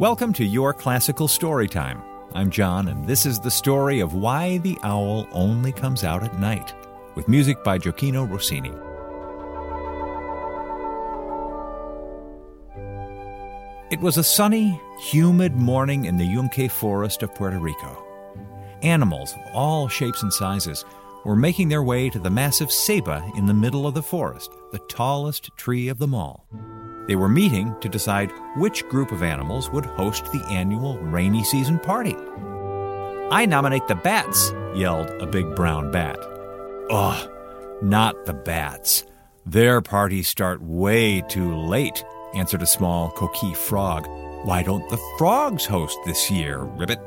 [0.00, 2.02] Welcome to Your Classical Storytime.
[2.34, 6.40] I'm John, and this is the story of why the owl only comes out at
[6.40, 6.74] night,
[7.14, 8.72] with music by Gioachino Rossini.
[13.92, 18.04] It was a sunny, humid morning in the Yunque forest of Puerto Rico.
[18.82, 20.84] Animals of all shapes and sizes
[21.24, 24.80] were making their way to the massive ceiba in the middle of the forest, the
[24.88, 26.48] tallest tree of them all.
[27.06, 31.78] They were meeting to decide which group of animals would host the annual rainy season
[31.78, 32.16] party.
[33.30, 36.18] I nominate the bats, yelled a big brown bat.
[36.90, 37.30] Ugh,
[37.82, 39.04] not the bats.
[39.46, 44.06] Their parties start way too late, answered a small coqui frog.
[44.44, 47.00] Why don't the frogs host this year, Ribbit?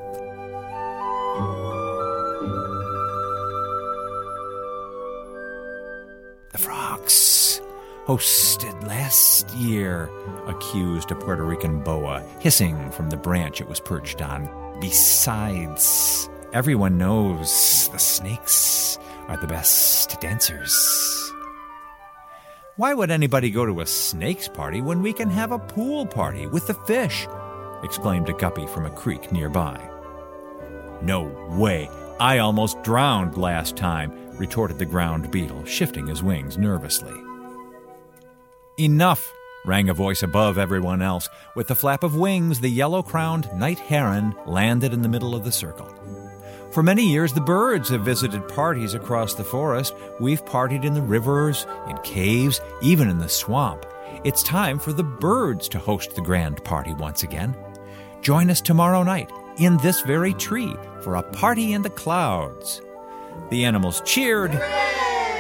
[8.08, 10.10] Hosted last year,
[10.48, 14.50] accused a Puerto Rican boa, hissing from the branch it was perched on.
[14.80, 20.74] Besides, everyone knows the snakes are the best dancers.
[22.78, 26.48] Why would anybody go to a snake's party when we can have a pool party
[26.48, 27.28] with the fish?
[27.84, 29.78] exclaimed a guppy from a creek nearby.
[31.02, 31.24] No
[31.60, 31.90] way.
[32.22, 37.27] I almost drowned last time, retorted the ground beetle, shifting his wings nervously.
[38.80, 39.34] Enough!
[39.66, 41.28] rang a voice above everyone else.
[41.56, 45.44] With the flap of wings, the yellow crowned night heron landed in the middle of
[45.44, 45.90] the circle.
[46.70, 49.96] For many years, the birds have visited parties across the forest.
[50.20, 53.84] We've partied in the rivers, in caves, even in the swamp.
[54.24, 57.58] It's time for the birds to host the grand party once again.
[58.22, 62.80] Join us tomorrow night in this very tree for a party in the clouds.
[63.50, 64.54] The animals cheered,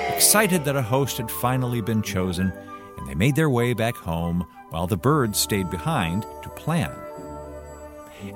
[0.09, 2.51] excited that a host had finally been chosen
[2.97, 6.93] and they made their way back home while the birds stayed behind to plan.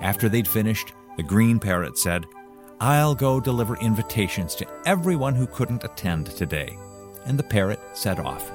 [0.02, 2.26] After they'd finished, the green parrot said,
[2.80, 6.78] I'll go deliver invitations to everyone who couldn't attend today.
[7.26, 8.50] And the parrot set off.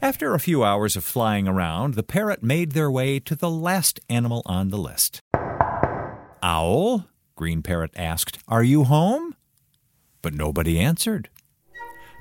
[0.00, 3.98] After a few hours of flying around, the parrot made their way to the last
[4.08, 5.20] animal on the list.
[6.42, 7.06] Owl?
[7.34, 9.34] Green Parrot asked, Are you home?
[10.22, 11.28] But nobody answered.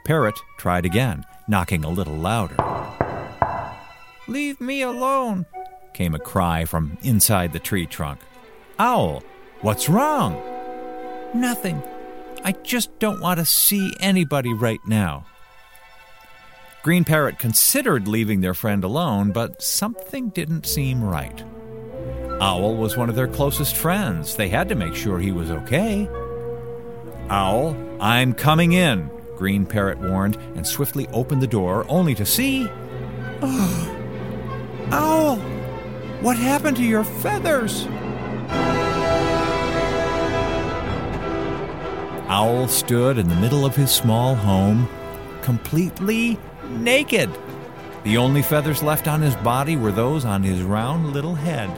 [0.05, 2.55] Parrot tried again, knocking a little louder.
[4.27, 5.47] Leave me alone,
[5.93, 8.19] came a cry from inside the tree trunk.
[8.77, 9.23] Owl,
[9.61, 10.39] what's wrong?
[11.33, 11.81] Nothing.
[12.43, 15.25] I just don't want to see anybody right now.
[16.83, 21.43] Green Parrot considered leaving their friend alone, but something didn't seem right.
[22.39, 24.35] Owl was one of their closest friends.
[24.35, 26.07] They had to make sure he was okay.
[27.29, 32.69] Owl, I'm coming in, Green Parrot warned, and swiftly opened the door, only to see.
[33.41, 33.95] Oh,
[34.91, 35.37] Owl!
[36.21, 37.85] What happened to your feathers?
[42.27, 44.87] Owl stood in the middle of his small home,
[45.41, 47.29] completely naked.
[48.03, 51.69] The only feathers left on his body were those on his round little head.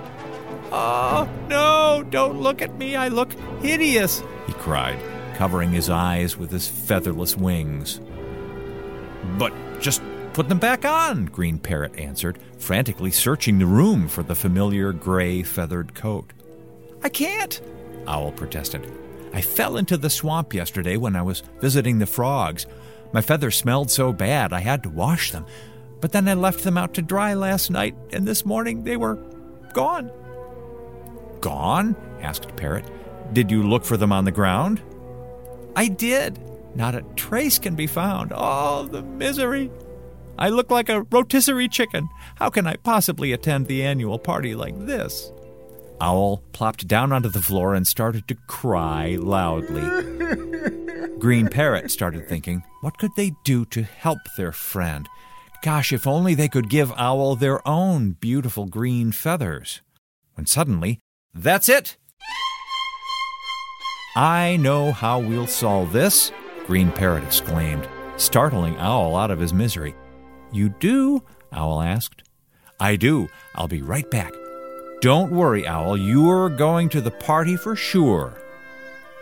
[0.71, 2.95] Oh, no, don't look at me.
[2.95, 3.31] I look
[3.61, 4.99] hideous, he cried
[5.37, 8.01] covering his eyes with his featherless wings.
[9.37, 10.01] But just
[10.33, 15.43] put them back on, Green Parrot answered, frantically searching the room for the familiar gray
[15.43, 16.33] feathered coat.
[17.03, 17.61] I can't,
[18.07, 18.91] Owl protested.
[19.31, 22.65] I fell into the swamp yesterday when I was visiting the frogs.
[23.13, 25.45] My feathers smelled so bad I had to wash them,
[26.01, 29.19] but then I left them out to dry last night, and this morning they were
[29.73, 30.11] gone.
[31.41, 31.95] Gone?
[32.21, 32.85] asked Parrot.
[33.33, 34.81] Did you look for them on the ground?
[35.77, 36.39] I did.
[36.75, 38.33] Not a trace can be found.
[38.35, 39.69] Oh, the misery.
[40.39, 42.09] I look like a rotisserie chicken.
[42.35, 45.31] How can I possibly attend the annual party like this?
[46.01, 49.83] Owl plopped down onto the floor and started to cry loudly.
[51.19, 55.07] Green Parrot started thinking, what could they do to help their friend?
[55.61, 59.81] Gosh, if only they could give Owl their own beautiful green feathers.
[60.33, 60.99] When suddenly,
[61.35, 61.97] that's it!
[64.17, 66.31] I know how we'll solve this,
[66.65, 69.93] Green Parrot exclaimed, startling Owl out of his misery.
[70.51, 71.21] You do?
[71.53, 72.23] Owl asked.
[72.79, 73.27] I do.
[73.53, 74.33] I'll be right back.
[75.01, 78.33] Don't worry, Owl, you're going to the party for sure.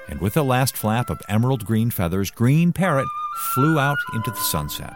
[0.07, 3.09] And with a last flap of emerald green feathers, Green Parrot
[3.53, 4.93] flew out into the sunset.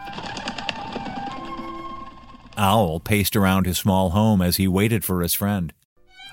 [2.56, 5.74] Owl paced around his small home as he waited for his friend.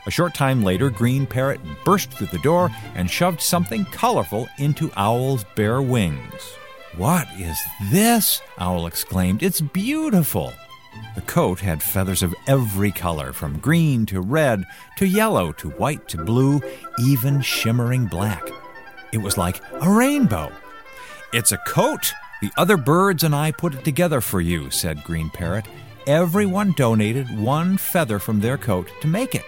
[0.06, 4.92] A short time later, Green Parrot burst through the door and shoved something colorful into
[4.96, 6.42] Owl's bare wings.
[6.96, 7.58] What is
[7.90, 8.40] this?
[8.58, 9.42] Owl exclaimed.
[9.42, 10.52] It's beautiful.
[11.14, 14.64] The coat had feathers of every color, from green to red
[14.96, 16.60] to yellow to white to blue,
[17.00, 18.48] even shimmering black.
[19.12, 20.52] It was like a rainbow.
[21.32, 22.12] It's a coat.
[22.40, 25.66] The other birds and I put it together for you, said Green Parrot.
[26.06, 29.44] Everyone donated one feather from their coat to make it.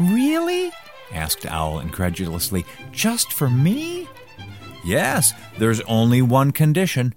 [0.00, 0.72] Really?
[1.12, 2.64] asked Owl incredulously.
[2.92, 4.08] Just for me?
[4.84, 7.14] Yes, there's only one condition.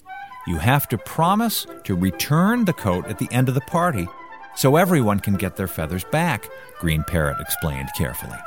[0.47, 4.07] You have to promise to return the coat at the end of the party
[4.56, 6.50] so everyone can get their feathers back,
[6.80, 8.38] Green Parrot explained carefully.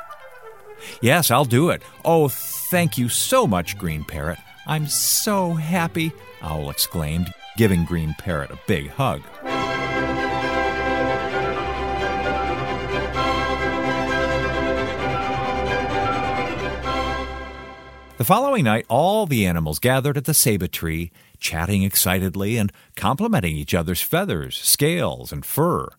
[1.01, 1.81] Yes, I'll do it.
[2.05, 4.37] Oh, thank you so much, Green Parrot.
[4.67, 6.11] I'm so happy,
[6.41, 9.23] Owl exclaimed, giving Green Parrot a big hug.
[18.17, 23.55] The following night, all the animals gathered at the ceiba tree, chatting excitedly and complimenting
[23.55, 25.89] each other's feathers, scales, and fur.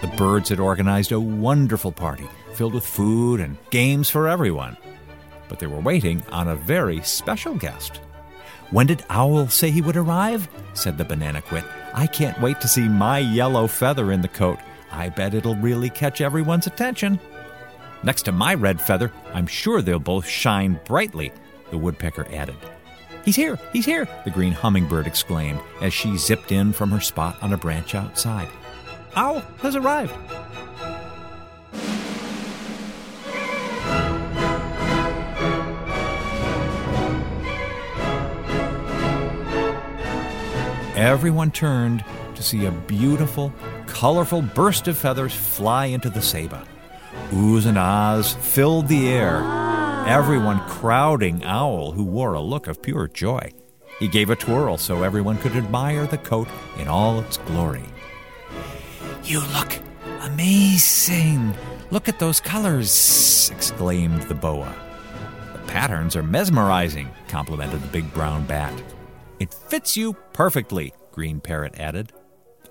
[0.00, 4.78] The birds had organized a wonderful party filled with food and games for everyone.
[5.50, 8.00] But they were waiting on a very special guest.
[8.70, 10.48] When did Owl say he would arrive?
[10.72, 11.64] said the banana quit.
[11.92, 14.60] I can't wait to see my yellow feather in the coat.
[14.90, 17.20] I bet it'll really catch everyone's attention.
[18.02, 21.32] Next to my red feather, I'm sure they'll both shine brightly,
[21.70, 22.56] the woodpecker added.
[23.24, 23.58] He's here!
[23.72, 24.08] He's here!
[24.24, 28.48] the green hummingbird exclaimed as she zipped in from her spot on a branch outside.
[29.16, 30.14] Owl has arrived!
[40.96, 42.04] Everyone turned
[42.34, 43.52] to see a beautiful,
[43.86, 46.64] colorful burst of feathers fly into the ceiba.
[47.30, 50.06] Oohs and ahs filled the air, ah.
[50.06, 53.52] everyone crowding Owl, who wore a look of pure joy.
[53.98, 56.48] He gave a twirl so everyone could admire the coat
[56.78, 57.84] in all its glory.
[59.24, 59.78] You look
[60.20, 61.54] amazing!
[61.90, 63.50] Look at those colors!
[63.50, 64.74] exclaimed the boa.
[65.52, 68.72] The patterns are mesmerizing, complimented the big brown bat.
[69.40, 72.12] It fits you perfectly, Green Parrot added.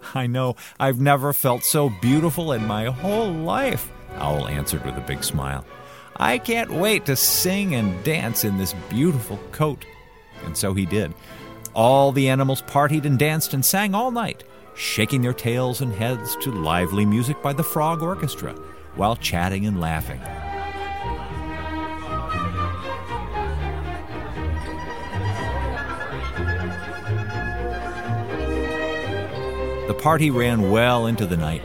[0.14, 5.02] I know, I've never felt so beautiful in my whole life, Owl answered with a
[5.02, 5.66] big smile.
[6.18, 9.86] I can't wait to sing and dance in this beautiful coat.
[10.46, 11.14] And so he did.
[11.74, 14.44] All the animals partied and danced and sang all night,
[14.76, 18.54] shaking their tails and heads to lively music by the Frog Orchestra,
[18.96, 20.22] while chatting and laughing.
[29.88, 31.62] The party ran well into the night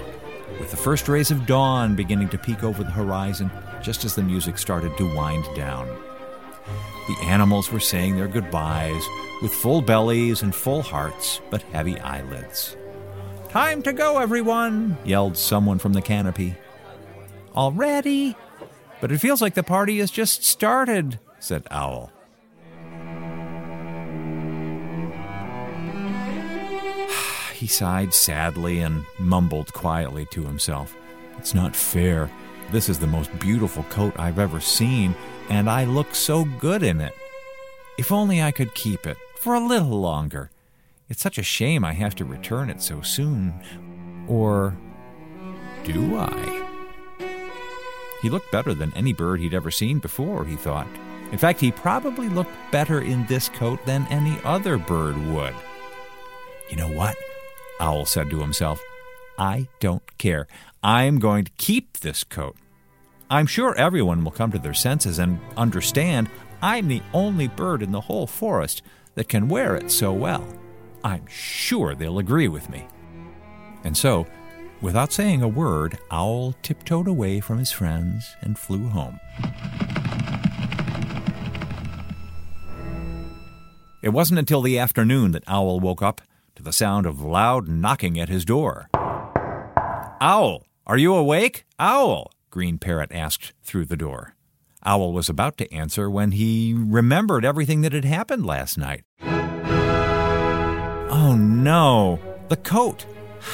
[0.59, 3.51] with the first rays of dawn beginning to peek over the horizon
[3.83, 5.89] just as the music started to wind down.
[7.09, 9.03] The animals were saying their goodbyes
[9.41, 12.77] with full bellies and full hearts, but heavy eyelids.
[13.49, 14.99] Time to go, everyone!
[15.03, 16.55] yelled someone from the canopy.
[17.57, 18.37] Already?
[19.01, 22.13] But it feels like the party has just started, said Owl.
[27.61, 30.97] He sighed sadly and mumbled quietly to himself.
[31.37, 32.31] It's not fair.
[32.71, 35.15] This is the most beautiful coat I've ever seen,
[35.51, 37.13] and I look so good in it.
[37.99, 40.51] If only I could keep it for a little longer.
[41.11, 43.53] It's such a shame I have to return it so soon.
[44.27, 44.75] Or
[45.85, 46.67] do I?
[48.23, 50.89] He looked better than any bird he'd ever seen before, he thought.
[51.31, 55.55] In fact, he probably looked better in this coat than any other bird would.
[56.71, 57.19] You know what?
[57.81, 58.81] Owl said to himself.
[59.39, 60.47] I don't care.
[60.83, 62.57] I'm going to keep this coat.
[63.31, 66.29] I'm sure everyone will come to their senses and understand
[66.63, 68.83] I'm the only bird in the whole forest
[69.15, 70.47] that can wear it so well.
[71.03, 72.87] I'm sure they'll agree with me.
[73.85, 74.27] And so,
[74.83, 79.19] without saying a word, Owl tiptoed away from his friends and flew home.
[84.03, 86.21] It wasn't until the afternoon that Owl woke up
[86.61, 88.91] to the sound of loud knocking at his door.
[90.21, 91.65] Owl, are you awake?
[91.79, 94.35] Owl, Green Parrot asked through the door.
[94.85, 99.05] Owl was about to answer when he remembered everything that had happened last night.
[101.13, 103.07] Oh no, the coat!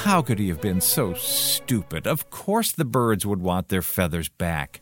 [0.03, 2.07] How could he have been so stupid?
[2.07, 4.81] Of course the birds would want their feathers back.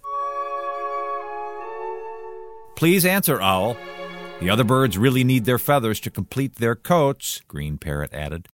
[2.76, 3.78] Please answer, Owl,
[4.46, 8.48] the other birds really need their feathers to complete their coats, Green Parrot added.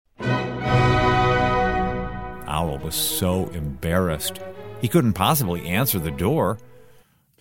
[2.48, 4.40] Owl was so embarrassed.
[4.80, 6.60] He couldn't possibly answer the door.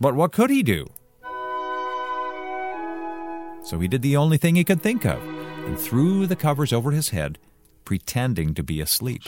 [0.01, 0.89] But what could he do?
[3.63, 5.23] So he did the only thing he could think of.
[5.65, 7.39] and threw the covers over his head,
[7.85, 9.23] pretending to be asleep.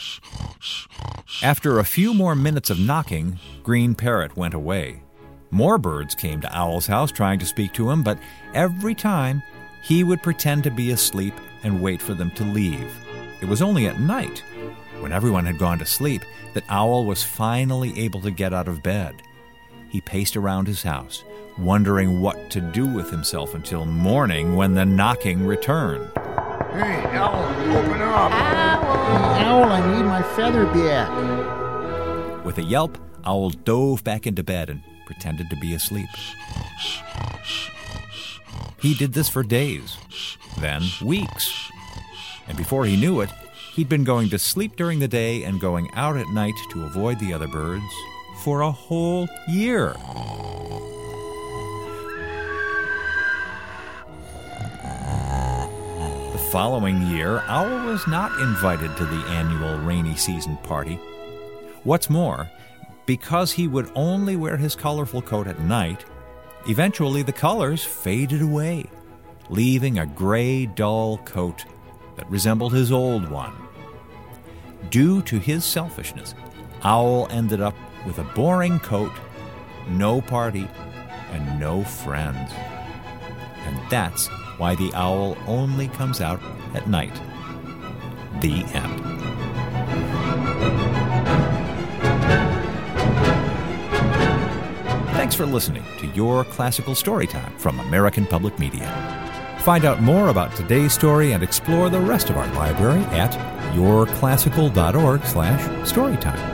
[1.45, 5.05] After a few more minutes of knocking, Green Parrot went away.
[5.53, 8.19] More birds came to Owl's house trying to speak to him, but
[8.55, 9.43] every time
[9.83, 12.91] he would pretend to be asleep and wait for them to leave.
[13.43, 14.43] It was only at night,
[15.01, 18.83] when everyone had gone to sleep, that Owl was finally able to get out of
[18.83, 19.21] bed.
[19.91, 21.23] He paced around his house,
[21.59, 26.11] wondering what to do with himself until morning when the knocking returned.
[26.73, 27.45] Hey, Owl,
[27.77, 28.33] open up!
[28.33, 29.65] Owl!
[29.65, 32.43] Owl, I need my feather back.
[32.43, 34.83] With a yelp, Owl dove back into bed and
[35.13, 36.09] pretended to be asleep.
[38.81, 39.99] He did this for days,
[40.59, 41.71] then weeks.
[42.49, 43.31] And before he knew it,
[43.75, 47.19] he'd been going to sleep during the day and going out at night to avoid
[47.19, 47.85] the other birds
[48.43, 49.95] for a whole year.
[56.33, 60.99] The following year, Owl was not invited to the annual rainy season party.
[61.85, 62.51] What's more,
[63.13, 66.07] because he would only wear his colorful coat at night,
[66.67, 68.87] eventually the colors faded away,
[69.51, 71.67] leaving a gray, dull coat
[72.17, 73.53] that resembled his old one.
[74.89, 76.35] Due to his selfishness,
[76.85, 77.75] Owl ended up
[78.07, 79.13] with a boring coat,
[79.91, 80.67] no party,
[81.33, 82.51] and no friends.
[83.67, 86.41] And that's why the owl only comes out
[86.73, 87.21] at night.
[88.41, 91.02] The end.
[95.33, 98.87] Thanks for listening to Your Classical Storytime from American Public Media.
[99.61, 103.33] Find out more about today's story and explore the rest of our library at
[103.75, 106.52] yourclassical.org/storytime.